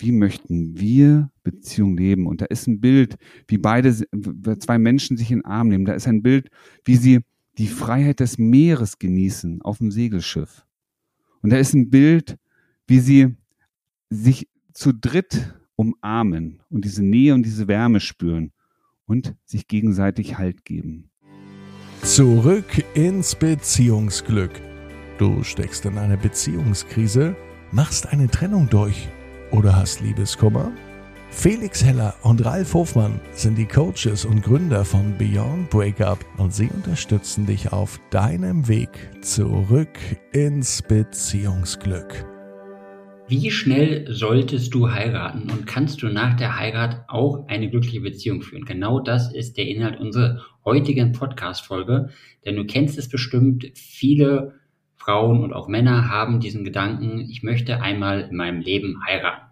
[0.00, 2.26] wie möchten wir Beziehung leben?
[2.26, 3.16] Und da ist ein Bild,
[3.48, 3.94] wie beide,
[4.58, 5.84] zwei Menschen sich in den Arm nehmen.
[5.84, 6.48] Da ist ein Bild,
[6.84, 7.20] wie sie
[7.58, 10.66] die Freiheit des Meeres genießen auf dem Segelschiff.
[11.42, 12.36] Und da ist ein Bild,
[12.86, 13.36] wie sie
[14.08, 18.52] sich zu dritt umarmen und diese Nähe und diese Wärme spüren
[19.06, 21.10] und sich gegenseitig Halt geben.
[22.02, 24.52] Zurück ins Beziehungsglück.
[25.18, 27.36] Du steckst in einer Beziehungskrise,
[27.72, 29.08] machst eine Trennung durch
[29.52, 30.72] oder hast Liebeskummer?
[31.30, 36.68] Felix Heller und Ralf Hofmann sind die Coaches und Gründer von Beyond Breakup und sie
[36.68, 38.90] unterstützen dich auf deinem Weg
[39.22, 39.96] zurück
[40.32, 42.26] ins Beziehungsglück.
[43.28, 48.42] Wie schnell solltest du heiraten und kannst du nach der Heirat auch eine glückliche Beziehung
[48.42, 48.64] führen?
[48.64, 52.08] Genau das ist der Inhalt unserer heutigen Podcast-Folge,
[52.44, 54.60] denn du kennst es bestimmt, viele
[55.00, 59.46] Frauen und auch Männer haben diesen Gedanken, ich möchte einmal in meinem Leben heiraten.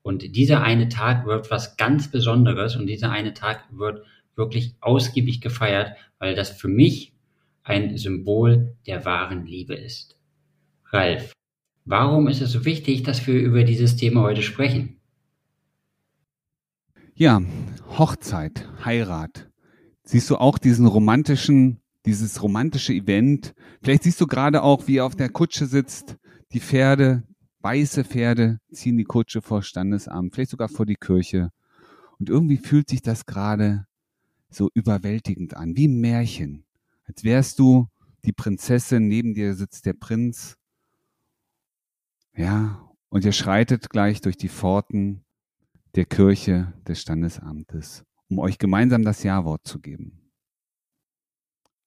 [0.00, 5.40] Und dieser eine Tag wird was ganz Besonderes und dieser eine Tag wird wirklich ausgiebig
[5.40, 7.12] gefeiert, weil das für mich
[7.62, 10.18] ein Symbol der wahren Liebe ist.
[10.86, 11.32] Ralf,
[11.84, 15.00] warum ist es so wichtig, dass wir über dieses Thema heute sprechen?
[17.14, 17.42] Ja,
[17.98, 19.50] Hochzeit, Heirat.
[20.02, 23.54] Siehst du auch diesen romantischen, dieses romantische Event?
[23.82, 26.16] Vielleicht siehst du gerade auch, wie er auf der Kutsche sitzt,
[26.52, 27.24] die Pferde,
[27.62, 31.50] Weiße Pferde ziehen die Kutsche vor Standesamt, vielleicht sogar vor die Kirche.
[32.18, 33.86] Und irgendwie fühlt sich das gerade
[34.50, 36.64] so überwältigend an, wie ein Märchen.
[37.04, 37.86] Als wärst du
[38.24, 40.56] die Prinzessin, neben dir sitzt der Prinz.
[42.34, 45.24] Ja, und ihr schreitet gleich durch die Pforten
[45.94, 50.21] der Kirche des Standesamtes, um euch gemeinsam das Ja-Wort zu geben.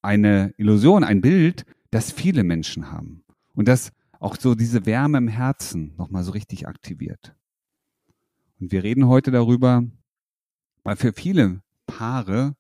[0.06, 3.24] Eine Illusion, ein Bild, das viele Menschen haben.
[3.56, 7.36] Und das auch so diese Wärme im Herzen nochmal so richtig aktiviert.
[8.60, 9.84] Und wir reden heute darüber,
[10.84, 12.56] weil für viele Paare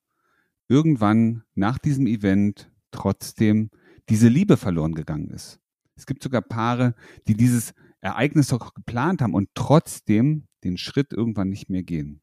[0.69, 3.69] irgendwann nach diesem Event trotzdem
[4.09, 5.59] diese Liebe verloren gegangen ist.
[5.95, 6.95] Es gibt sogar Paare,
[7.27, 12.21] die dieses Ereignis doch geplant haben und trotzdem den Schritt irgendwann nicht mehr gehen.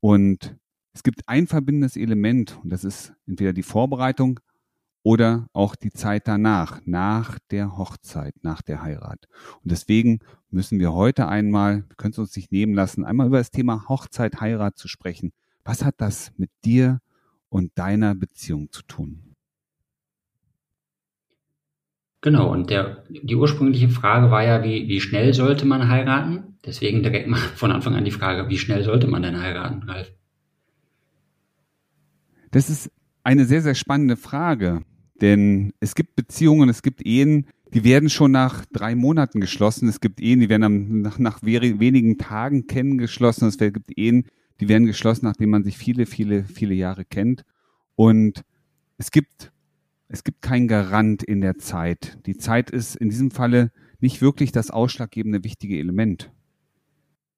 [0.00, 0.58] Und
[0.94, 4.40] es gibt ein verbindendes Element und das ist entweder die Vorbereitung
[5.02, 9.26] oder auch die Zeit danach, nach der Hochzeit, nach der Heirat.
[9.62, 10.20] Und deswegen
[10.50, 13.88] müssen wir heute einmal, wir können es uns nicht nehmen lassen, einmal über das Thema
[13.88, 15.32] Hochzeit, Heirat zu sprechen.
[15.64, 17.00] Was hat das mit dir
[17.48, 19.34] und deiner Beziehung zu tun?
[22.20, 26.58] Genau, und der, die ursprüngliche Frage war ja, wie, wie schnell sollte man heiraten?
[26.64, 30.12] Deswegen direkt mal von Anfang an die Frage, wie schnell sollte man denn heiraten, Ralf?
[32.52, 32.90] Das ist
[33.24, 34.82] eine sehr, sehr spannende Frage.
[35.20, 39.88] Denn es gibt Beziehungen, es gibt Ehen, die werden schon nach drei Monaten geschlossen.
[39.88, 43.48] Es gibt Ehen, die werden nach, nach wenigen Tagen kennen geschlossen.
[43.48, 44.26] Es gibt Ehen,
[44.60, 47.44] die werden geschlossen, nachdem man sich viele, viele, viele Jahre kennt.
[47.94, 48.42] Und
[48.98, 49.52] es gibt,
[50.08, 52.18] es gibt kein Garant in der Zeit.
[52.26, 56.30] Die Zeit ist in diesem Falle nicht wirklich das ausschlaggebende wichtige Element.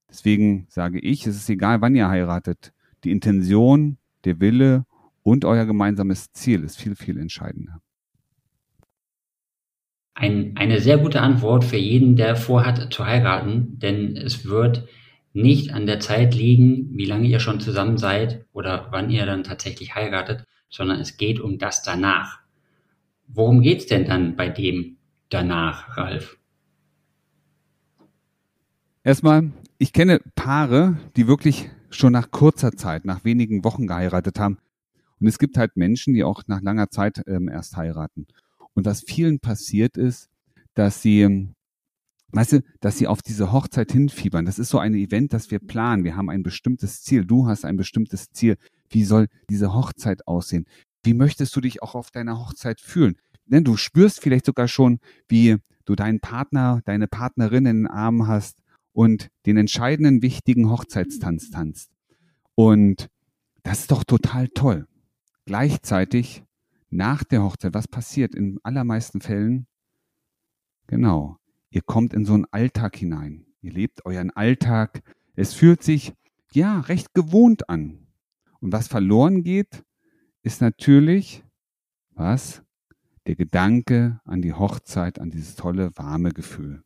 [0.09, 2.73] Deswegen sage ich, es ist egal, wann ihr heiratet.
[3.05, 4.87] Die Intention, der Wille
[5.25, 7.81] und euer gemeinsames Ziel ist viel, viel entscheidender.
[10.15, 14.87] Ein, eine sehr gute Antwort für jeden, der vorhat zu heiraten, denn es wird
[15.33, 19.43] nicht an der Zeit liegen, wie lange ihr schon zusammen seid oder wann ihr dann
[19.43, 22.39] tatsächlich heiratet, sondern es geht um das danach.
[23.27, 24.99] Worum geht's denn dann bei dem
[25.31, 26.39] danach, Ralf?
[29.03, 34.59] Erstmal, ich kenne Paare, die wirklich schon nach kurzer Zeit, nach wenigen Wochen geheiratet haben.
[35.21, 38.27] Und es gibt halt Menschen, die auch nach langer Zeit ähm, erst heiraten.
[38.75, 40.29] Und was vielen passiert ist,
[40.75, 41.55] dass sie, ähm,
[42.33, 44.45] weißt du, dass sie auf diese Hochzeit hinfiebern.
[44.45, 46.05] Das ist so ein Event, das wir planen.
[46.05, 47.25] Wir haben ein bestimmtes Ziel.
[47.25, 48.57] Du hast ein bestimmtes Ziel.
[48.91, 50.67] Wie soll diese Hochzeit aussehen?
[51.05, 53.17] Wie möchtest du dich auch auf deiner Hochzeit fühlen?
[53.47, 54.99] Denn du spürst vielleicht sogar schon,
[55.29, 61.51] wie du deinen Partner, deine Partnerin in den Armen hast und den entscheidenden, wichtigen Hochzeitstanz
[61.51, 61.91] tanzt.
[62.55, 63.09] Und
[63.63, 64.87] das ist doch total toll.
[65.47, 66.43] Gleichzeitig
[66.91, 69.67] nach der Hochzeit, was passiert in allermeisten Fällen?
[70.87, 71.39] Genau,
[71.71, 73.47] ihr kommt in so einen Alltag hinein.
[73.61, 75.03] Ihr lebt euren Alltag.
[75.35, 76.13] Es fühlt sich
[76.53, 78.07] ja recht gewohnt an.
[78.61, 79.85] Und was verloren geht,
[80.43, 81.43] ist natürlich
[82.11, 82.63] was?
[83.27, 86.83] Der Gedanke an die Hochzeit, an dieses tolle, warme Gefühl.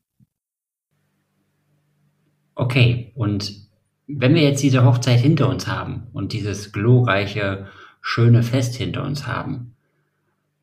[2.55, 3.69] Okay, und
[4.07, 7.67] wenn wir jetzt diese Hochzeit hinter uns haben und dieses glorreiche
[8.09, 9.75] schöne Fest hinter uns haben.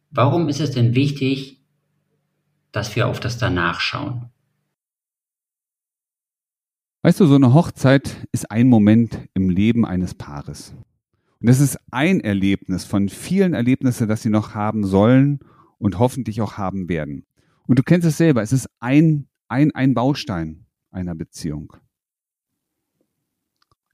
[0.09, 1.61] Warum ist es denn wichtig,
[2.71, 4.31] dass wir auf das danach schauen?
[7.03, 10.73] Weißt du, so eine Hochzeit ist ein Moment im Leben eines Paares.
[11.39, 15.39] Und das ist ein Erlebnis von vielen Erlebnissen, das sie noch haben sollen
[15.77, 17.27] und hoffentlich auch haben werden.
[17.67, 21.73] Und du kennst es selber, es ist ein, ein, ein Baustein einer Beziehung.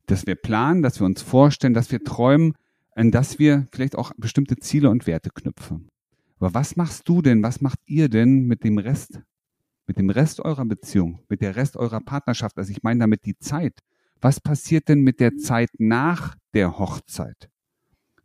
[0.05, 2.53] Dass wir planen, dass wir uns vorstellen, dass wir träumen,
[2.93, 5.89] an dass wir vielleicht auch bestimmte Ziele und Werte knüpfen.
[6.39, 9.21] Aber was machst du denn, was macht ihr denn mit dem Rest
[9.91, 13.37] mit dem Rest eurer Beziehung, mit der Rest eurer Partnerschaft, also ich meine damit die
[13.37, 13.79] Zeit.
[14.21, 17.49] Was passiert denn mit der Zeit nach der Hochzeit?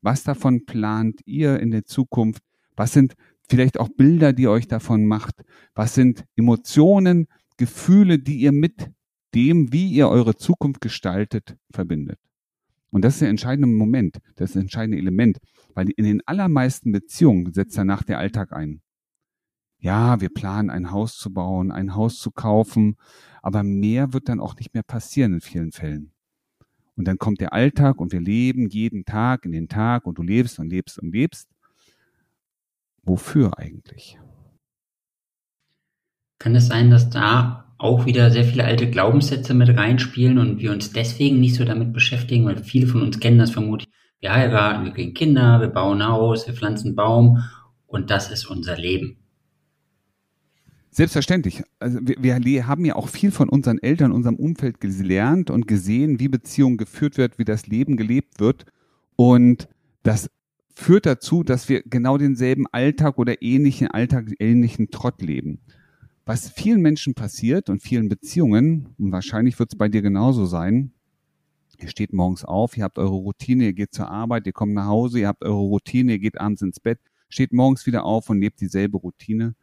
[0.01, 2.45] Was davon plant ihr in der Zukunft?
[2.77, 3.15] Was sind
[3.49, 5.43] vielleicht auch Bilder, die euch davon macht?
[5.75, 7.27] Was sind Emotionen,
[7.57, 8.93] Gefühle, die ihr mit
[9.35, 12.21] dem, wie ihr eure Zukunft gestaltet, verbindet?
[12.91, 15.39] Und das ist der entscheidende Moment, das entscheidende Element,
[15.75, 18.81] weil in den allermeisten Beziehungen setzt danach der Alltag ein
[19.79, 22.97] ja, wir planen ein Haus zu bauen, ein Haus zu kaufen,
[23.43, 26.13] aber mehr wird dann auch nicht mehr passieren in vielen Fällen.
[26.97, 30.23] Und dann kommt der Alltag und wir leben jeden Tag in den Tag und du
[30.23, 31.49] lebst und lebst und lebst.
[33.03, 34.19] Wofür eigentlich?
[36.39, 40.73] Kann es sein, dass da auch wieder sehr viele alte Glaubenssätze mit reinspielen und wir
[40.73, 43.89] uns deswegen nicht so damit beschäftigen, weil viele von uns kennen das vermutlich.
[44.21, 47.43] Wir heiraten, wir kriegen Kinder, wir bauen ein Haus, wir pflanzen einen Baum
[47.87, 49.19] und das ist unser Leben.
[50.91, 51.63] Selbstverständlich.
[51.79, 56.19] Also wir, wir haben ja auch viel von unseren Eltern, unserem Umfeld gelernt und gesehen,
[56.21, 58.65] wie Beziehung geführt wird, wie das Leben gelebt wird.
[59.15, 59.69] Und
[60.03, 60.31] das
[60.75, 65.61] führt dazu, dass wir genau denselben Alltag oder ähnlichen Alltag, ähnlichen Trott leben.
[66.29, 70.91] Was vielen Menschen passiert und vielen Beziehungen, und wahrscheinlich wird es bei dir genauso sein,
[71.79, 74.87] ihr steht morgens auf, ihr habt eure Routine, ihr geht zur Arbeit, ihr kommt nach
[74.87, 78.41] Hause, ihr habt eure Routine, ihr geht abends ins Bett, steht morgens wieder auf und
[78.41, 79.55] lebt dieselbe Routine.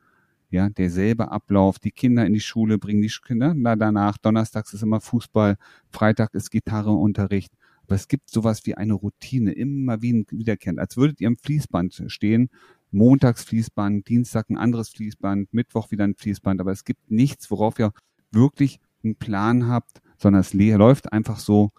[0.51, 4.83] Ja, derselbe Ablauf, die Kinder in die Schule bringen, die Kinder na, danach, donnerstags ist
[4.83, 5.57] immer Fußball,
[5.89, 7.51] Freitag ist Gitarreunterricht.
[7.85, 11.35] Aber es gibt sowas wie eine Routine, immer wie ein wiederkehrend, als würdet ihr am
[11.35, 12.49] Fließband stehen,
[12.93, 17.79] montags Fließband, Dienstag ein anderes Fließband, Mittwoch wieder ein Fließband, aber es gibt nichts, worauf
[17.79, 17.91] ihr
[18.31, 21.71] wirklich einen Plan habt, sondern es läuft einfach so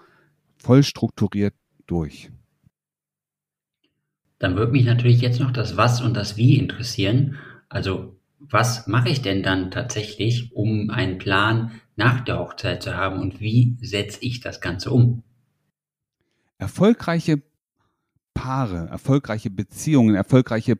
[0.56, 1.54] voll strukturiert
[1.86, 2.30] durch.
[4.38, 7.36] Dann würde mich natürlich jetzt noch das Was und das Wie interessieren.
[7.68, 13.20] Also was mache ich denn dann tatsächlich, um einen Plan nach der Hochzeit zu haben
[13.20, 15.22] und wie setze ich das Ganze um?
[16.58, 17.42] Erfolgreiche
[18.34, 20.74] Paare, erfolgreiche Beziehungen, erfolgreiche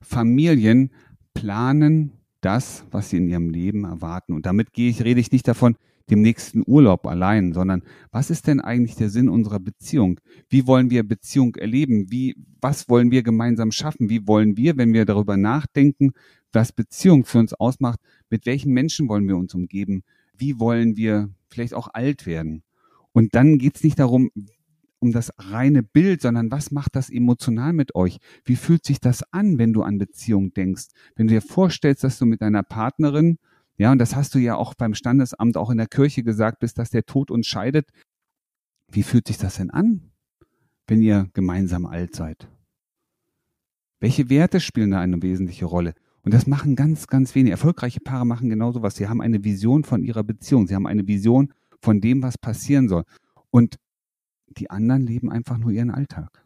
[0.00, 0.90] Familien
[1.34, 4.32] planen das, was sie in ihrem Leben erwarten.
[4.32, 5.76] Und damit gehe ich, rede ich nicht davon,
[6.10, 10.20] dem nächsten Urlaub allein, sondern was ist denn eigentlich der Sinn unserer Beziehung?
[10.48, 12.10] Wie wollen wir Beziehung erleben?
[12.10, 14.08] Wie, was wollen wir gemeinsam schaffen?
[14.08, 16.12] Wie wollen wir, wenn wir darüber nachdenken,
[16.52, 18.00] was Beziehung für uns ausmacht,
[18.30, 20.02] mit welchen Menschen wollen wir uns umgeben?
[20.34, 22.62] Wie wollen wir vielleicht auch alt werden?
[23.12, 24.30] Und dann geht es nicht darum,
[25.00, 28.18] um das reine Bild, sondern was macht das emotional mit euch?
[28.44, 30.86] Wie fühlt sich das an, wenn du an Beziehung denkst?
[31.16, 33.38] Wenn du dir vorstellst, dass du mit deiner Partnerin
[33.78, 36.74] ja, und das hast du ja auch beim Standesamt, auch in der Kirche gesagt, bis
[36.74, 37.88] dass der Tod uns scheidet.
[38.90, 40.10] Wie fühlt sich das denn an,
[40.88, 42.48] wenn ihr gemeinsam alt seid?
[44.00, 45.94] Welche Werte spielen da eine wesentliche Rolle?
[46.22, 47.52] Und das machen ganz, ganz wenige.
[47.52, 48.96] Erfolgreiche Paare machen genau sowas.
[48.96, 50.66] Sie haben eine Vision von ihrer Beziehung.
[50.66, 53.04] Sie haben eine Vision von dem, was passieren soll.
[53.50, 53.76] Und
[54.56, 56.44] die anderen leben einfach nur ihren Alltag.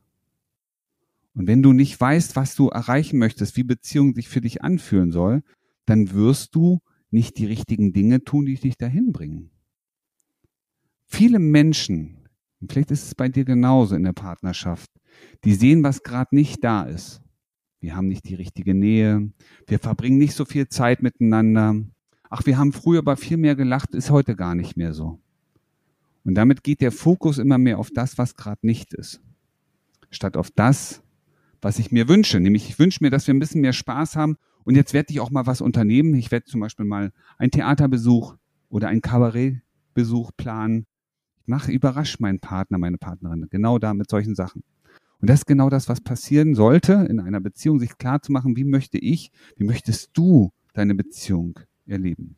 [1.34, 5.12] Und wenn du nicht weißt, was du erreichen möchtest, wie Beziehung sich für dich anfühlen
[5.12, 5.42] soll,
[5.86, 6.80] dann wirst du
[7.10, 9.50] nicht die richtigen Dinge tun, die dich dahin bringen.
[11.06, 12.28] Viele Menschen,
[12.60, 14.90] und vielleicht ist es bei dir genauso in der Partnerschaft,
[15.44, 17.20] die sehen, was gerade nicht da ist.
[17.80, 19.30] Wir haben nicht die richtige Nähe,
[19.66, 21.74] wir verbringen nicht so viel Zeit miteinander.
[22.30, 25.20] Ach, wir haben früher aber viel mehr gelacht, ist heute gar nicht mehr so.
[26.24, 29.20] Und damit geht der Fokus immer mehr auf das, was gerade nicht ist,
[30.10, 31.02] statt auf das,
[31.60, 32.38] was ich mir wünsche.
[32.40, 35.20] Nämlich ich wünsche mir, dass wir ein bisschen mehr Spaß haben und jetzt werde ich
[35.20, 36.14] auch mal was unternehmen.
[36.14, 38.36] Ich werde zum Beispiel mal einen Theaterbesuch
[38.68, 40.86] oder einen Kabarettbesuch planen.
[41.40, 44.62] Ich mache, überrasch meinen Partner, meine Partnerin genau da mit solchen Sachen.
[45.20, 48.56] Und das ist genau das, was passieren sollte in einer Beziehung, sich klar zu machen,
[48.56, 52.36] wie möchte ich, wie möchtest du deine Beziehung erleben.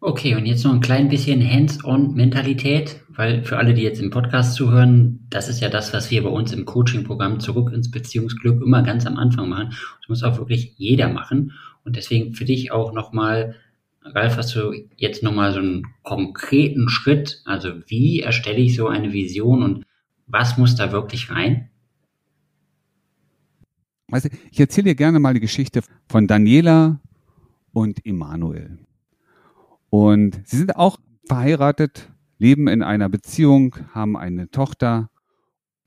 [0.00, 4.54] Okay, und jetzt noch ein klein bisschen Hands-on-Mentalität, weil für alle, die jetzt im Podcast
[4.54, 8.82] zuhören, das ist ja das, was wir bei uns im Coaching-Programm zurück ins Beziehungsglück immer
[8.82, 9.70] ganz am Anfang machen.
[9.70, 11.52] Das muss auch wirklich jeder machen.
[11.84, 13.56] Und deswegen für dich auch nochmal,
[14.02, 17.40] Ralf, hast du jetzt nochmal so einen konkreten Schritt?
[17.46, 19.84] Also wie erstelle ich so eine Vision und
[20.26, 21.70] was muss da wirklich rein?
[24.10, 27.00] Also ich erzähle dir gerne mal die Geschichte von Daniela
[27.72, 28.78] und Emanuel.
[29.98, 35.08] Und sie sind auch verheiratet, leben in einer Beziehung, haben eine Tochter.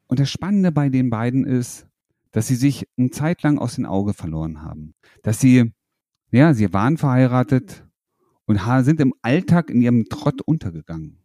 [0.08, 1.86] Und das Spannende bei den beiden ist,
[2.32, 4.96] dass sie sich eine Zeit lang aus den Augen verloren haben.
[5.22, 5.74] Dass sie,
[6.32, 7.86] ja, sie waren verheiratet
[8.46, 11.20] und sind im Alltag in ihrem Trott untergegangen.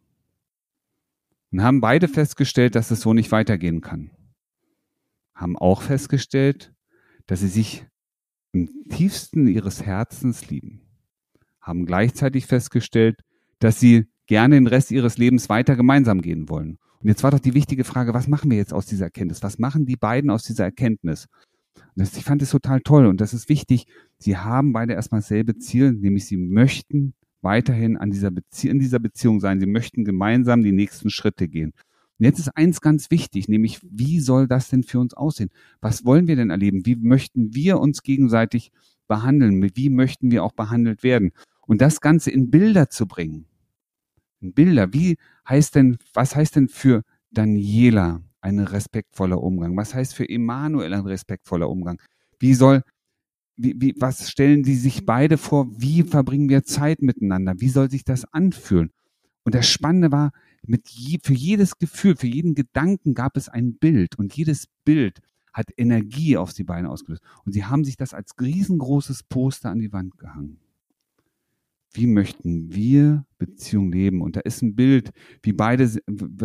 [1.51, 4.11] Und haben beide festgestellt, dass es so nicht weitergehen kann.
[5.33, 6.71] Haben auch festgestellt,
[7.25, 7.87] dass sie sich
[8.51, 10.84] im tiefsten ihres Herzens lieben.
[11.65, 13.21] Haben gleichzeitig festgestellt,
[13.57, 16.77] dass sie gerne den Rest ihres Lebens weiter gemeinsam gehen wollen.
[17.01, 19.41] Und jetzt war doch die wichtige Frage, was machen wir jetzt aus dieser Erkenntnis?
[19.41, 21.27] Was machen die beiden aus dieser Erkenntnis?
[21.95, 23.85] Das, ich fand es total toll und das ist wichtig.
[24.19, 28.99] Sie haben beide erstmal dasselbe Ziel, nämlich sie möchten weiterhin an dieser Bezie in dieser
[28.99, 29.59] Beziehung sein.
[29.59, 31.73] Sie möchten gemeinsam die nächsten Schritte gehen.
[32.17, 35.49] Und jetzt ist eins ganz wichtig, nämlich wie soll das denn für uns aussehen?
[35.81, 36.85] Was wollen wir denn erleben?
[36.85, 38.71] Wie möchten wir uns gegenseitig
[39.07, 39.69] behandeln?
[39.75, 41.31] Wie möchten wir auch behandelt werden?
[41.67, 43.45] Und das Ganze in Bilder zu bringen.
[44.39, 44.93] In Bilder.
[44.93, 45.17] Wie
[45.47, 49.75] heißt denn, was heißt denn für Daniela ein respektvoller Umgang?
[49.75, 51.99] Was heißt für Emanuel ein respektvoller Umgang?
[52.39, 52.83] Wie soll,
[53.57, 55.67] wie, wie, was stellen Sie sich beide vor?
[55.79, 57.55] Wie verbringen wir Zeit miteinander?
[57.57, 58.91] Wie soll sich das anfühlen?
[59.43, 60.31] Und das Spannende war,
[60.67, 65.19] mit je, für jedes Gefühl, für jeden Gedanken gab es ein Bild und jedes Bild
[65.53, 67.23] hat Energie auf die Beine ausgelöst.
[67.45, 70.59] Und sie haben sich das als riesengroßes Poster an die Wand gehangen
[71.95, 74.21] wie möchten wir Beziehung leben?
[74.21, 75.11] Und da ist ein Bild,
[75.41, 75.89] wie beide,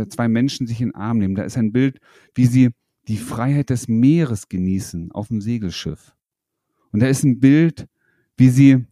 [0.09, 1.35] zwei Menschen sich in den Arm nehmen.
[1.35, 1.99] Da ist ein Bild,
[2.35, 2.71] wie sie
[3.09, 6.14] die Freiheit des Meeres genießen auf dem Segelschiff.
[6.92, 7.87] Und da ist ein Bild,
[8.37, 8.85] wie sie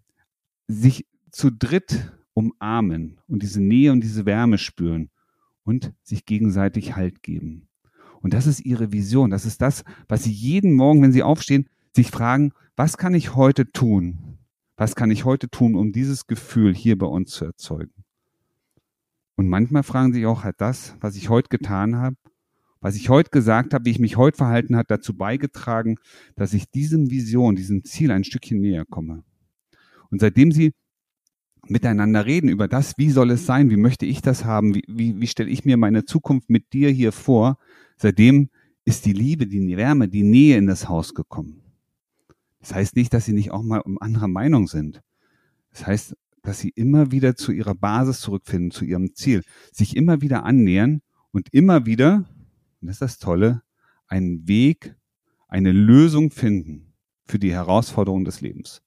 [0.66, 5.10] sich zu dritt umarmen und diese Nähe und diese Wärme spüren
[5.64, 7.68] und sich gegenseitig Halt geben.
[8.20, 9.30] Und das ist ihre Vision.
[9.30, 13.34] Das ist das, was sie jeden Morgen, wenn sie aufstehen, sich fragen, was kann ich
[13.34, 14.37] heute tun,
[14.78, 18.04] was kann ich heute tun, um dieses Gefühl hier bei uns zu erzeugen?
[19.34, 22.16] Und manchmal fragen sich auch, hat das, was ich heute getan habe,
[22.80, 25.96] was ich heute gesagt habe, wie ich mich heute verhalten habe, dazu beigetragen,
[26.36, 29.24] dass ich diesem Vision, diesem Ziel ein Stückchen näher komme.
[30.10, 30.72] Und seitdem sie
[31.66, 35.20] miteinander reden über das, wie soll es sein, wie möchte ich das haben, wie, wie,
[35.20, 37.58] wie stelle ich mir meine Zukunft mit dir hier vor,
[37.96, 38.48] seitdem
[38.84, 41.67] ist die Liebe, die Wärme, die Nähe in das Haus gekommen.
[42.60, 45.00] Das heißt nicht, dass sie nicht auch mal um anderer Meinung sind.
[45.70, 50.20] Das heißt, dass sie immer wieder zu ihrer Basis zurückfinden, zu ihrem Ziel, sich immer
[50.22, 52.24] wieder annähern und immer wieder,
[52.80, 53.62] und das ist das Tolle,
[54.06, 54.96] einen Weg,
[55.48, 58.82] eine Lösung finden für die Herausforderungen des Lebens.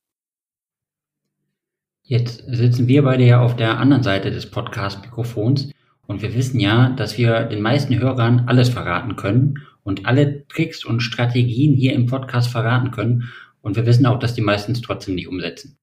[2.03, 5.71] Jetzt sitzen wir beide ja auf der anderen Seite des Podcast-Mikrofons
[6.07, 10.83] und wir wissen ja, dass wir den meisten Hörern alles verraten können und alle Tricks
[10.83, 13.29] und Strategien hier im Podcast verraten können.
[13.61, 15.77] Und wir wissen auch, dass die meisten es trotzdem nicht umsetzen.